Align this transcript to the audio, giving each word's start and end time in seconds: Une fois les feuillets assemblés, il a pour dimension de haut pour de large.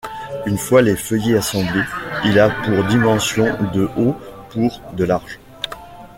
Une 0.47 0.57
fois 0.57 0.81
les 0.81 0.95
feuillets 0.95 1.37
assemblés, 1.37 1.83
il 2.25 2.39
a 2.39 2.49
pour 2.49 2.85
dimension 2.85 3.45
de 3.71 3.87
haut 3.95 4.15
pour 4.49 4.81
de 4.95 5.03
large. 5.03 5.37